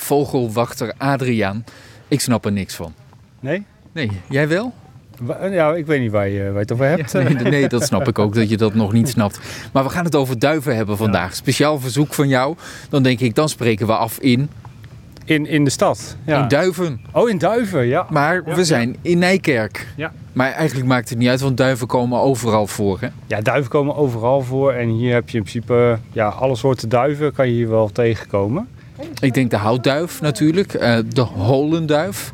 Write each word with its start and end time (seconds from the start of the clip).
vogelwachter 0.00 0.92
Adriaan. 0.98 1.64
Ik 2.08 2.20
snap 2.20 2.44
er 2.44 2.52
niks 2.52 2.74
van. 2.74 2.92
Nee? 3.40 3.64
Nee, 3.92 4.10
jij 4.28 4.48
wel? 4.48 4.72
Wa- 5.20 5.46
Ja, 5.46 5.74
ik 5.74 5.86
weet 5.86 6.00
niet 6.00 6.10
waar 6.10 6.28
je, 6.28 6.42
waar 6.44 6.52
je 6.52 6.58
het 6.58 6.72
over 6.72 6.86
hebt. 6.88 7.12
Ja, 7.12 7.18
nee, 7.22 7.34
nee, 7.34 7.68
dat 7.68 7.82
snap 7.84 8.08
ik 8.08 8.18
ook, 8.18 8.34
dat 8.34 8.48
je 8.48 8.56
dat 8.56 8.74
nog 8.74 8.92
niet 8.92 9.08
snapt. 9.08 9.40
Maar 9.72 9.84
we 9.84 9.90
gaan 9.90 10.04
het 10.04 10.14
over 10.14 10.38
duiven 10.38 10.76
hebben 10.76 10.96
vandaag. 10.96 11.34
Speciaal 11.34 11.80
verzoek 11.80 12.14
van 12.14 12.28
jou. 12.28 12.56
Dan 12.88 13.02
denk 13.02 13.20
ik, 13.20 13.34
dan 13.34 13.48
spreken 13.48 13.86
we 13.86 13.92
af 13.96 14.18
in, 14.18 14.48
In, 15.24 15.46
in 15.46 15.64
de 15.64 15.70
stad. 15.70 16.16
Ja. 16.26 16.42
in 16.42 16.48
duiven. 16.48 17.00
Oh, 17.12 17.28
in 17.28 17.38
Duiven, 17.38 17.86
ja. 17.86 18.06
Maar 18.10 18.42
Ja, 18.46 18.54
we 18.54 18.64
zijn 18.64 18.96
in 19.02 19.18
Nijkerk. 19.18 19.86
Ja. 19.96 20.12
Maar 20.32 20.52
eigenlijk 20.52 20.88
maakt 20.88 21.08
het 21.08 21.18
niet 21.18 21.28
uit, 21.28 21.40
want 21.40 21.56
duiven 21.56 21.86
komen 21.86 22.20
overal 22.20 22.66
voor. 22.66 22.98
Hè? 23.00 23.08
Ja, 23.26 23.40
duiven 23.40 23.70
komen 23.70 23.96
overal 23.96 24.42
voor. 24.42 24.72
En 24.72 24.88
hier 24.88 25.12
heb 25.14 25.28
je 25.28 25.36
in 25.36 25.42
principe 25.42 25.98
ja, 26.12 26.28
alle 26.28 26.56
soorten 26.56 26.88
duiven 26.88 27.32
kan 27.32 27.46
je 27.48 27.52
hier 27.54 27.68
wel 27.70 27.92
tegenkomen. 27.92 28.68
Ik 29.20 29.34
denk 29.34 29.50
de 29.50 29.56
houtduif 29.56 30.20
natuurlijk, 30.20 30.74
eh, 30.74 30.98
de 31.08 31.20
holenduif 31.20 32.32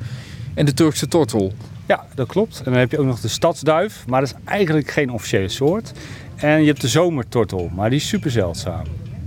en 0.55 0.65
de 0.65 0.75
Turkse 0.75 1.09
tortel. 1.09 1.53
Ja, 1.87 2.07
dat 2.15 2.29
klopt. 2.29 2.59
En 2.65 2.70
dan 2.70 2.80
heb 2.80 2.91
je 2.91 2.98
ook 2.98 3.07
nog 3.07 3.20
de 3.20 3.29
stadsduif. 3.29 4.05
Maar 4.07 4.20
dat 4.20 4.29
is 4.29 4.37
eigenlijk 4.45 4.91
geen 4.91 5.11
officiële 5.11 5.48
soort. 5.48 5.93
En 6.37 6.61
je 6.61 6.67
hebt 6.67 6.80
de 6.80 6.89
zomertortel. 6.89 7.70
Maar 7.75 7.91
die 7.91 7.98
is 7.98 8.09
super 8.09 8.30
zeldzaam. 8.30 8.84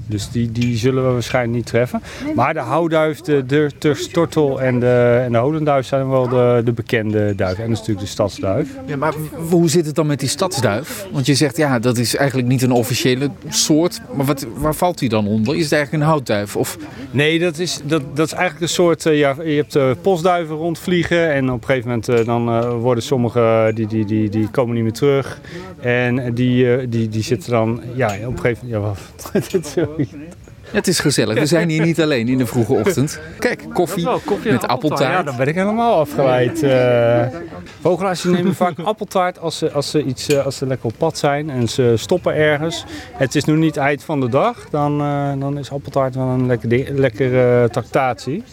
Dus 0.08 0.30
die, 0.32 0.52
die 0.52 0.78
zullen 0.78 1.08
we 1.08 1.12
waarschijnlijk 1.14 1.56
niet 1.56 1.66
treffen. 1.66 2.02
Maar 2.36 2.54
de 2.54 2.60
houtduif, 2.60 3.22
de, 3.22 3.46
de 3.46 3.72
Turkse 3.78 4.10
tortel 4.10 4.62
en 4.62 4.80
de, 4.80 5.22
en 5.26 5.32
de 5.32 5.38
holenduif 5.38 5.86
zijn 5.86 6.10
wel 6.10 6.28
de, 6.30 6.62
de 6.66 6.72
bekende 6.72 7.36
duiven. 7.36 7.64
En 7.64 7.70
dat 7.70 7.80
is 7.80 7.80
natuurlijk 7.80 8.06
de 8.06 8.12
stadsduif. 8.12 8.70
Ja, 8.86 8.96
maar 8.98 9.14
hoe 9.50 9.70
zit 9.70 9.86
het 9.86 9.96
dan 9.96 10.08
met 10.08 10.20
die 10.20 10.30
stadsduif? 10.30 11.08
Want 11.12 11.26
je 11.26 11.36
zegt, 11.36 11.58
ja, 11.58 11.80
dat 11.80 11.98
is 11.98 12.16
eigenlijk 12.16 12.48
niet 12.48 12.62
een 12.62 12.72
officiële 12.72 13.30
soort. 13.50 14.02
Maar 14.16 14.26
wat, 14.26 14.46
waar 14.56 14.76
valt 14.76 14.98
die 15.00 15.10
dan 15.10 15.28
onder? 15.28 15.56
Is 15.56 15.64
het 15.64 15.72
eigenlijk 15.72 16.04
een 16.04 16.10
houtduif? 16.10 16.56
Of 16.56 16.78
Nee, 17.12 17.40
dat 17.40 17.58
is, 17.58 17.80
dat, 17.84 18.02
dat 18.14 18.26
is 18.26 18.34
eigenlijk 18.34 18.62
een 18.62 18.70
soort. 18.70 19.06
eh, 19.06 19.18
ja, 19.20 19.36
je 19.44 19.56
hebt 19.56 19.76
eh, 19.76 19.90
postduiven 20.02 20.56
rondvliegen. 20.56 21.32
En 21.34 21.52
op 21.52 21.62
een 21.62 21.66
gegeven 21.68 21.88
moment 21.90 22.10
eh, 22.10 22.26
dan 22.26 22.50
eh, 22.50 22.70
worden 22.80 23.04
sommige. 23.04 23.72
Die, 23.76 23.88
die, 23.88 24.06
die, 24.06 24.30
die 24.30 24.48
komen 24.50 24.74
niet 24.76 24.84
meer 24.84 24.94
terug. 24.94 25.40
En 25.82 26.34
die, 26.34 26.76
eh, 26.76 26.86
die, 26.90 27.10
die 27.10 27.24
zitten 27.24 27.52
dan. 27.52 27.82
Ja, 27.96 28.08
op 28.26 28.34
een 28.34 28.40
gegeven 28.40 28.68
moment. 28.68 28.98
Ja, 29.36 29.40
wat, 29.72 29.88
het 30.72 30.88
is 30.88 31.00
gezellig. 31.00 31.40
We 31.40 31.46
zijn 31.46 31.70
hier 31.70 31.82
niet 31.86 32.02
alleen 32.02 32.28
in 32.28 32.38
de 32.38 32.46
vroege 32.46 32.74
ochtend. 32.74 33.20
Kijk, 33.40 33.64
koffie 33.74 34.04
met 34.52 34.68
appeltaart. 34.68 35.02
Ja, 35.14 35.24
dan 35.24 35.36
ben 35.38 35.48
ik 35.48 35.56
helemaal 35.56 36.00
afgeleid. 36.00 36.64
eh. 36.64 37.28
vogelaars 37.82 38.22
die 38.22 38.32
nemen 38.32 38.56
vaak 38.56 38.80
appeltaart 38.80 39.40
als 39.40 39.58
ze, 39.58 39.72
als, 39.72 39.90
ze 39.90 40.04
iets, 40.04 40.28
eh, 40.30 40.46
als 40.46 40.58
ze 40.58 40.68
lekker 40.68 40.86
op 40.86 40.94
pad 40.98 41.18
zijn 41.18 41.50
en 41.50 41.68
ze 41.68 41.94
stoppen 41.96 42.34
ergens. 42.36 42.84
Het 43.14 43.36
is 43.36 43.44
nu 43.46 43.56
niet 43.56 43.78
eind 43.78 44.04
van 44.04 44.20
de 44.20 44.30
dag, 44.30 44.68
dan, 44.70 45.02
eh, 45.02 45.32
dan 45.40 45.58
is 45.58 45.72
appeltaart 45.72 46.16
wel 46.16 46.28
een 46.28 46.46
lekker 46.46 46.70
ding- 46.70 46.90
lekkere 46.98 47.70
tractatie. 47.70 48.44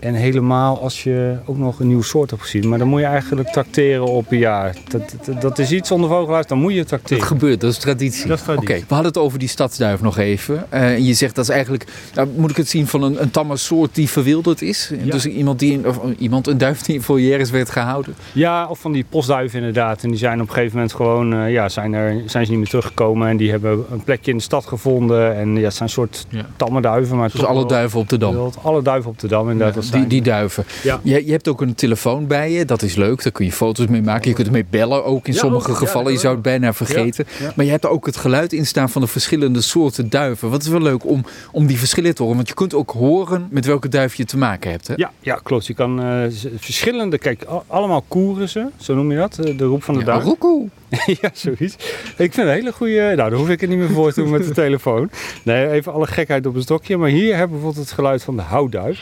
En 0.00 0.14
helemaal 0.14 0.80
als 0.82 1.02
je 1.02 1.36
ook 1.46 1.56
nog 1.56 1.80
een 1.80 1.86
nieuw 1.88 2.02
soort 2.02 2.30
hebt 2.30 2.42
gezien. 2.42 2.68
Maar 2.68 2.78
dan 2.78 2.88
moet 2.88 3.00
je 3.00 3.06
eigenlijk 3.06 3.48
tracteren 3.48 4.04
op 4.06 4.30
een 4.32 4.38
jaar. 4.38 4.76
Dat, 4.88 5.14
dat, 5.24 5.40
dat 5.40 5.58
is 5.58 5.72
iets 5.72 5.90
onder 5.90 6.08
vogelaars, 6.10 6.46
dan 6.46 6.58
moet 6.58 6.72
je 6.72 6.78
Dat 6.78 6.88
tracteren. 6.88 7.24
gebeurt, 7.24 7.60
dat 7.60 7.70
is 7.70 7.78
traditie. 7.78 8.26
Dat 8.26 8.38
is 8.38 8.44
traditie. 8.44 8.74
Oké, 8.76 8.84
we 8.88 8.94
hadden 8.94 9.12
het 9.12 9.18
over 9.22 9.38
die 9.38 9.48
stadsduif 9.48 10.00
nog 10.00 10.18
even. 10.18 10.64
Eh, 10.68 10.82
en 10.82 11.04
je 11.04 11.14
zegt 11.14 11.34
dat 11.34 11.44
is 11.44 11.50
eigenlijk, 11.50 11.84
nou, 12.14 12.28
moet 12.36 12.50
ik 12.50 12.56
het 12.56 12.68
zien 12.68 12.86
van 12.86 13.02
een, 13.02 13.22
een 13.22 13.30
tamme 13.30 13.56
soort 13.56 13.94
die 13.94 14.08
verwilderd 14.08 14.62
is? 14.62 14.92
Ja. 15.04 15.10
Dus 15.12 15.26
iemand, 15.26 15.58
die 15.58 15.86
of 15.88 15.98
iemand, 16.18 16.46
een 16.46 16.58
duif 16.58 16.80
die 16.82 16.94
in 16.94 17.02
volières 17.02 17.50
werd 17.50 17.70
gehouden. 17.70 18.14
Ja, 18.32 18.66
of 18.66 18.78
van 18.78 18.92
die 18.92 19.04
postduiven 19.08 19.58
inderdaad. 19.58 20.02
En 20.02 20.08
die 20.08 20.18
zijn 20.18 20.40
op 20.40 20.48
een 20.48 20.54
gegeven 20.54 20.74
moment 20.76 20.94
gewoon, 20.94 21.34
eh, 21.34 21.52
ja, 21.52 21.68
zijn, 21.68 21.92
er, 21.94 22.22
zijn 22.26 22.44
ze 22.44 22.50
niet 22.50 22.60
meer 22.60 22.68
teruggekomen. 22.68 23.28
En 23.28 23.36
die 23.36 23.50
hebben 23.50 23.84
een 23.90 24.02
plekje 24.04 24.30
in 24.30 24.36
de 24.36 24.42
stad 24.42 24.66
gevonden. 24.66 25.36
En 25.36 25.56
ja, 25.56 25.62
het 25.62 25.74
zijn 25.74 25.88
een 25.88 25.94
soort 25.94 26.26
Ja. 26.28 26.46
tamme 26.56 26.80
duiven. 26.80 27.16
Maar 27.16 27.30
Dus 27.30 27.44
alle 27.44 27.66
duiven 27.66 28.00
op 28.00 28.08
de 28.08 28.18
dam. 28.18 28.50
Alle 28.62 28.82
duiven 28.82 29.10
op 29.10 29.18
de 29.18 29.28
dam 29.28 29.50
inderdaad. 29.50 29.74
dat 29.74 29.82
die, 29.82 29.87
zijn- 29.90 30.08
die 30.08 30.22
duiven. 30.22 30.64
Ja. 30.82 31.00
Je, 31.02 31.24
je 31.26 31.32
hebt 31.32 31.48
ook 31.48 31.60
een 31.60 31.74
telefoon 31.74 32.26
bij 32.26 32.52
je, 32.52 32.64
dat 32.64 32.82
is 32.82 32.94
leuk. 32.94 33.22
Daar 33.22 33.32
kun 33.32 33.44
je 33.44 33.52
foto's 33.52 33.86
mee 33.86 34.02
maken. 34.02 34.28
Je 34.28 34.34
kunt 34.34 34.46
ermee 34.46 34.66
bellen 34.70 35.04
ook 35.04 35.26
in 35.26 35.32
Ja, 35.32 35.38
sommige 35.38 35.70
ook. 35.70 35.76
Gevallen. 35.76 36.12
Je 36.12 36.18
zou 36.18 36.34
het 36.34 36.42
bijna 36.42 36.72
vergeten. 36.72 37.26
Maar 37.56 37.64
je 37.64 37.70
hebt 37.70 37.86
ook 37.86 38.06
het 38.06 38.16
geluid 38.16 38.52
in 38.52 38.66
staan 38.66 38.90
van 38.90 39.02
de 39.02 39.08
verschillende 39.08 39.60
soorten 39.60 40.08
duiven. 40.10 40.50
Wat 40.50 40.62
is 40.62 40.68
wel 40.68 40.80
leuk 40.82 41.06
om, 41.06 41.24
om 41.52 41.66
die 41.66 41.78
verschillen 41.78 42.14
te 42.14 42.22
horen. 42.22 42.36
Want 42.36 42.48
je 42.48 42.54
kunt 42.54 42.74
ook 42.74 42.90
horen 42.90 43.46
met 43.50 43.64
welke 43.66 43.88
duif 43.88 44.14
je 44.14 44.24
te 44.24 44.36
maken 44.38 44.70
hebt. 44.70 44.86
Hè? 44.86 44.94
Ja, 44.96 45.12
ja, 45.20 45.40
klopt. 45.42 45.66
Je 45.66 45.74
kan 45.74 46.02
eh, 46.02 46.22
verschillende, 46.56 47.18
kijk, 47.18 47.44
allemaal 47.66 48.04
koeren 48.08 48.48
ze, 48.48 48.66
zo 48.76 48.94
noem 48.94 49.10
je 49.12 49.18
dat, 49.18 49.38
eh, 49.38 49.58
de 49.58 49.64
roep 49.64 49.82
van 49.82 49.94
de 49.94 50.00
Ja, 50.00 50.06
duif. 50.06 50.24
roekoe. 50.24 50.68
ja, 51.20 51.30
zoiets. 51.32 51.74
Ik 51.74 52.14
vind 52.16 52.36
het 52.36 52.46
een 52.46 52.48
hele 52.48 52.72
goede, 52.72 53.00
nou, 53.00 53.16
daar 53.16 53.32
hoef 53.32 53.48
ik 53.48 53.60
het 53.60 53.70
niet 53.70 53.78
meer 53.78 53.90
voor 53.90 54.12
te 54.12 54.20
doen 54.22 54.30
met 54.30 54.44
de 54.46 54.54
telefoon. 54.64 55.10
Nee, 55.42 55.68
even 55.70 55.92
alle 55.92 56.06
gekheid 56.06 56.46
op 56.46 56.54
een 56.54 56.62
stokje. 56.62 56.96
Maar 56.96 57.08
hier 57.08 57.28
hebben 57.36 57.46
we 57.46 57.52
bijvoorbeeld 57.52 57.84
het 57.86 57.94
geluid 57.94 58.22
van 58.22 58.36
de 58.36 58.42
houtduif. 58.42 59.00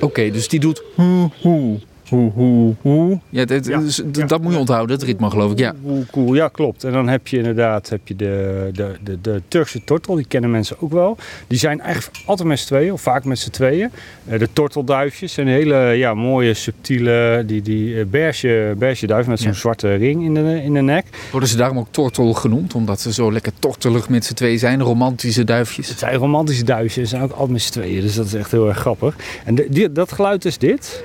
Oké, 0.00 0.30
dus 0.30 0.48
die 0.48 0.60
doet 0.60 0.82
hoe, 0.94 1.30
hoe, 1.40 1.78
hoe, 2.08 2.30
hoe, 2.32 2.74
hoe. 2.80 3.18
Ja, 3.30 3.44
dat, 3.44 3.66
Ja, 3.66 3.78
dus 3.78 4.02
ja. 4.12 4.26
dat 4.26 4.42
moet 4.42 4.52
je 4.52 4.58
onthouden, 4.58 4.96
het 4.96 5.04
ritme 5.04 5.30
geloof 5.30 5.52
ik. 5.52 5.58
Ja. 5.58 5.74
Hoe 5.82 6.06
cool, 6.10 6.34
ja 6.34 6.48
klopt. 6.48 6.84
En 6.84 6.92
dan 6.92 7.08
heb 7.08 7.26
je 7.28 7.36
inderdaad 7.36 7.88
heb 7.88 8.00
je 8.08 8.16
de, 8.16 8.68
de, 8.72 8.94
de, 9.02 9.18
de 9.20 9.42
Turkse 9.48 9.84
tortel, 9.84 10.14
die 10.14 10.26
kennen 10.28 10.50
mensen 10.50 10.76
ook 10.80 10.92
wel. 10.92 11.16
Die 11.46 11.58
zijn 11.58 11.80
eigenlijk 11.80 12.16
altijd 12.26 12.48
met 12.48 12.58
z'n 12.58 12.66
tweeën, 12.66 12.92
of 12.92 13.00
vaak 13.00 13.24
met 13.24 13.38
z'n 13.38 13.50
tweeën. 13.50 13.90
Eh, 14.28 14.38
de 14.38 14.48
tortelduifjes 14.52 15.32
zijn 15.32 15.46
hele 15.48 15.76
ja, 15.76 16.14
mooie, 16.14 16.54
subtiele, 16.54 17.42
die, 17.46 17.62
die 17.62 17.98
eh, 18.00 18.06
beige, 18.06 18.74
beige 18.78 19.06
duif 19.06 19.26
met 19.26 19.38
zo'n 19.40 19.50
Ja. 19.50 19.56
zwarte 19.56 19.94
ring 19.94 20.24
in 20.24 20.34
de, 20.34 20.62
in 20.64 20.74
de 20.74 20.80
nek. 20.80 21.06
Worden 21.30 21.48
ze 21.48 21.56
daarom 21.56 21.78
ook 21.78 21.88
tortel 21.90 22.32
genoemd? 22.32 22.74
Omdat 22.74 23.00
ze 23.00 23.12
zo 23.12 23.32
lekker 23.32 23.52
tortelig 23.58 24.08
met 24.08 24.24
z'n 24.24 24.34
twee 24.34 24.58
zijn, 24.58 24.80
romantische 24.82 25.44
duifjes. 25.44 25.88
Het 25.88 25.98
zijn 25.98 26.14
romantische 26.14 26.64
duifjes, 26.64 27.02
ze 27.08 27.16
zijn 27.16 27.22
ook 27.22 27.30
altijd 27.30 27.50
met 27.50 27.62
z'n 27.62 27.72
tweeën, 27.72 28.00
dus 28.00 28.14
dat 28.14 28.26
is 28.26 28.34
echt 28.34 28.50
heel 28.50 28.68
erg 28.68 28.78
grappig. 28.78 29.16
En 29.44 29.54
de- 29.54 29.66
die, 29.70 29.92
dat 29.92 30.12
geluid 30.12 30.44
is 30.44 30.58
dit. 30.58 31.04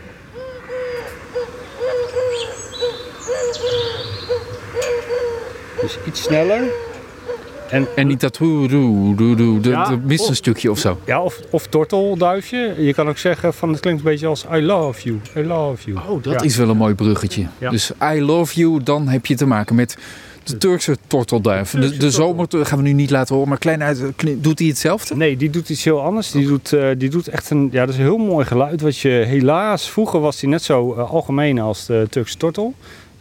Dus 5.83 5.97
iets 6.07 6.21
sneller. 6.23 6.61
En, 7.69 7.87
En 7.95 8.07
niet 8.07 8.19
dat 8.19 8.37
hoe, 8.37 8.71
hoe, 8.71 9.15
hoe, 9.17 9.41
hoe, 9.41 9.59
de- 9.59 9.69
Ja, 9.69 9.89
de 9.89 9.97
mist 10.05 10.23
een 10.23 10.29
of- 10.29 10.35
stukje 10.35 10.71
of 10.71 10.79
zo. 10.79 10.97
Ja, 11.05 11.21
of, 11.21 11.39
of 11.49 11.67
tortelduifje. 11.67 12.75
Je 12.77 12.93
kan 12.93 13.09
ook 13.09 13.17
zeggen 13.17 13.53
van 13.53 13.69
het 13.69 13.79
klinkt 13.79 13.99
een 13.99 14.05
beetje 14.09 14.27
als 14.27 14.45
I 14.53 14.61
love 14.61 15.01
you, 15.03 15.19
I 15.45 15.47
love 15.47 15.91
you. 15.91 16.07
Oh, 16.07 16.23
dat 16.23 16.33
Ja. 16.33 16.41
is 16.41 16.55
wel 16.55 16.69
een 16.69 16.77
mooi 16.77 16.93
bruggetje. 16.93 17.47
Ja. 17.57 17.69
Dus 17.69 17.91
I 18.15 18.21
love 18.21 18.55
you, 18.59 18.83
dan 18.83 19.07
heb 19.07 19.25
je 19.25 19.35
te 19.35 19.45
maken 19.45 19.75
met 19.75 19.97
de 20.43 20.57
Turkse 20.57 20.97
tortelduif. 21.07 21.71
De, 21.71 21.97
de 21.97 22.11
zomer 22.11 22.47
gaan 22.49 22.77
we 22.77 22.83
nu 22.83 22.93
niet 22.93 23.09
laten 23.09 23.33
horen, 23.35 23.49
maar 23.49 23.57
klein 23.57 23.95
doet 24.37 24.59
hij 24.59 24.67
hetzelfde? 24.67 25.15
Nee, 25.15 25.37
die 25.37 25.49
doet 25.49 25.69
iets 25.69 25.83
heel 25.83 26.01
anders. 26.01 26.31
Die 26.31 26.47
doet, 26.47 26.73
eh, 26.73 26.87
die 26.97 27.09
doet 27.09 27.27
echt 27.27 27.49
een, 27.49 27.69
ja, 27.71 27.79
dat 27.79 27.89
is 27.93 27.95
een 27.99 28.05
heel 28.05 28.17
mooi 28.17 28.45
geluid. 28.45 28.81
Wat 28.81 28.97
je 28.97 29.09
helaas, 29.09 29.89
vroeger 29.89 30.19
was 30.19 30.39
die 30.39 30.49
net 30.49 30.61
zo 30.63 30.93
eh, 30.93 31.11
algemeen 31.11 31.59
als 31.59 31.85
de 31.85 32.07
Turkse 32.09 32.37
tortel. 32.37 32.73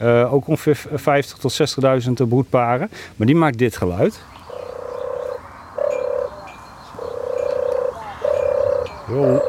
Eh, 0.03 0.35
ook 0.35 0.47
ongeveer 0.49 0.79
50 0.95 1.39
tot 1.39 1.53
60.000 1.53 2.29
broedparen. 2.29 2.91
Maar 3.17 3.27
die 3.27 3.37
maakt 3.37 3.59
dit 3.59 3.77
geluid. 3.77 4.21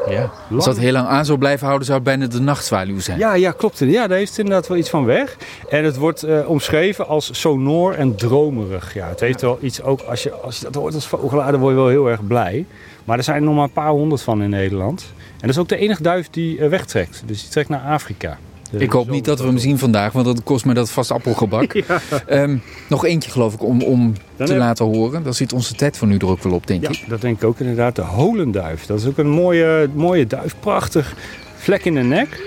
Ja. 0.08 0.30
Als 0.50 0.64
dat 0.64 0.78
heel 0.78 0.92
lang 0.92 1.08
aan 1.08 1.24
zou 1.24 1.38
blijven 1.38 1.66
houden, 1.66 1.86
zou 1.86 1.98
het 1.98 2.08
bijna 2.08 2.26
de 2.26 2.40
nachtzwaluw 2.40 3.00
zijn. 3.00 3.18
Ja, 3.18 3.34
ja, 3.34 3.52
klopt. 3.52 3.78
Ja, 3.78 4.06
daar 4.06 4.18
heeft 4.18 4.38
inderdaad 4.38 4.68
wel 4.68 4.76
iets 4.76 4.90
van 4.90 5.04
weg. 5.04 5.36
En 5.68 5.84
het 5.84 5.96
wordt 5.96 6.22
eh, 6.22 6.48
omschreven 6.48 7.06
als 7.06 7.40
sonor 7.40 7.94
en 7.94 8.16
dromerig. 8.16 8.94
Ja, 8.94 9.08
het 9.08 9.20
heeft 9.20 9.40
wel 9.40 9.58
iets 9.60 9.82
ook, 9.82 10.00
als 10.00 10.22
je, 10.22 10.32
als 10.32 10.58
je 10.58 10.64
dat 10.64 10.74
hoort 10.74 10.94
als 10.94 11.06
vogelaar, 11.06 11.50
dan 11.50 11.60
word 11.60 11.74
je 11.74 11.80
wel 11.80 11.88
heel 11.88 12.10
erg 12.10 12.26
blij. 12.26 12.66
Maar 13.04 13.18
er 13.18 13.24
zijn 13.24 13.36
er 13.36 13.42
nog 13.42 13.54
maar 13.54 13.64
een 13.64 13.72
paar 13.72 13.90
honderd 13.90 14.22
van 14.22 14.42
in 14.42 14.50
Nederland. 14.50 15.12
En 15.16 15.40
dat 15.40 15.50
is 15.50 15.58
ook 15.58 15.68
de 15.68 15.76
enige 15.76 16.02
duif 16.02 16.30
die 16.30 16.58
eh, 16.58 16.68
wegtrekt. 16.68 17.22
Dus 17.26 17.40
die 17.40 17.50
trekt 17.50 17.68
naar 17.68 17.80
Afrika. 17.80 18.38
Ik 18.72 18.90
hoop 18.90 19.10
niet 19.10 19.24
dat 19.24 19.40
we 19.40 19.46
hem 19.46 19.58
zien 19.58 19.78
vandaag, 19.78 20.12
want 20.12 20.26
dat 20.26 20.42
kost 20.42 20.64
me 20.64 20.74
dat 20.74 20.90
vast 20.90 21.10
appelgebak. 21.10 21.72
Ja. 21.86 22.00
Ehm, 22.26 22.56
nog 22.88 23.04
eentje 23.04 23.30
geloof 23.30 23.54
ik 23.54 23.62
om, 23.62 23.82
om 23.82 24.12
Dan 24.36 24.46
te 24.46 24.52
heb- 24.52 24.62
laten 24.62 24.84
horen. 24.84 25.22
Dan 25.22 25.34
zit 25.34 25.52
onze 25.52 25.74
tijd 25.74 25.96
voor 25.96 26.08
nu 26.08 26.16
er 26.16 26.26
ook 26.26 26.42
wel 26.42 26.52
op, 26.52 26.66
denk 26.66 26.82
Ja, 26.82 26.88
ik. 26.88 27.04
dat 27.08 27.20
denk 27.20 27.36
ik 27.36 27.44
ook 27.44 27.58
inderdaad. 27.60 27.96
De 27.96 28.02
holenduif. 28.02 28.86
Dat 28.86 28.98
is 29.00 29.06
ook 29.06 29.18
een 29.18 29.28
mooie, 29.30 29.88
mooie 29.94 30.26
duif. 30.26 30.54
Prachtig. 30.60 31.14
Vlek 31.56 31.84
in 31.84 31.94
de 31.94 32.00
nek. 32.00 32.42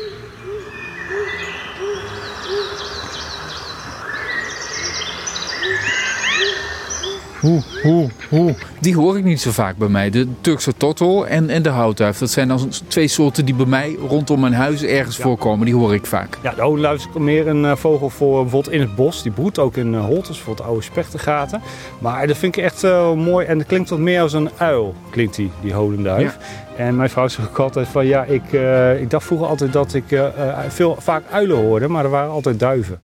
Hoe, 7.40 7.64
hoe, 7.84 8.10
hoe. 8.30 8.56
Die 8.80 8.96
hoor 8.96 9.18
ik 9.18 9.24
niet 9.24 9.42
zo 9.42 9.52
vaak 9.52 9.78
bij 9.78 9.88
mij. 9.88 10.10
De 10.10 10.28
Turkse 10.42 10.74
tortel 10.78 11.28
en, 11.28 11.50
en 11.50 11.62
de 11.62 11.70
houtduif. 11.70 12.18
Dat 12.18 12.30
zijn 12.30 12.48
dan 12.48 12.70
twee 12.88 13.08
soorten 13.08 13.46
die 13.46 13.56
bij 13.56 13.66
mij 13.66 13.98
rondom 14.08 14.40
mijn 14.40 14.54
huis 14.54 14.84
ergens 14.84 15.18
voorkomen. 15.18 15.66
Die 15.66 15.76
hoor 15.76 15.94
ik 15.94 16.06
vaak. 16.06 16.38
Ja, 16.44 16.54
de 16.54 16.62
holenduif 16.62 17.00
is 17.00 17.08
meer 17.20 17.48
een 17.48 17.66
eh, 17.66 17.76
vogel 17.76 18.10
voor 18.10 18.42
bijvoorbeeld 18.42 18.74
in 18.74 18.80
het 18.80 18.96
bos. 18.96 19.24
Die 19.24 19.32
broedt 19.32 19.60
ook 19.60 19.78
in 19.78 19.94
eh, 19.94 20.06
holtes, 20.06 20.36
bijvoorbeeld 20.36 20.68
oude 20.68 20.84
spechtengaten. 20.84 21.62
Maar 22.00 22.28
dat 22.28 22.38
vind 22.38 22.58
ik 22.58 22.64
echt 22.64 22.84
eh, 22.84 23.14
mooi. 23.14 23.46
En 23.46 23.58
dat 23.58 23.68
klinkt 23.68 23.90
wat 23.90 24.00
meer 24.00 24.22
als 24.22 24.34
een 24.34 24.50
uil, 24.58 24.96
klinkt 25.10 25.36
die, 25.36 25.52
die 25.62 25.74
holenduif. 25.74 26.38
En 26.78 26.96
mijn 26.96 27.10
vrouw 27.10 27.28
zegt 27.28 27.50
ook 27.50 27.60
altijd 27.60 27.88
van 27.88 28.06
ja, 28.06 28.24
ik, 28.24 28.52
ik 29.00 29.10
dacht 29.10 29.26
vroeger 29.26 29.48
altijd 29.48 29.74
dat 29.74 29.94
ik 29.94 30.22
veel, 30.68 30.96
vaak 31.00 31.24
uilen 31.32 31.58
hoorde. 31.58 31.88
Maar 31.88 32.04
er 32.04 32.10
waren 32.10 32.32
altijd 32.32 32.60
duiven. 32.60 33.02